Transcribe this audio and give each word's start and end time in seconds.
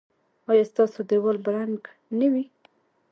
ایا 0.49 0.63
ستاسو 0.71 0.99
دیوال 1.09 1.37
به 1.43 1.49
رنګ 1.57 1.79
نه 2.19 2.27
وي؟ 2.31 2.45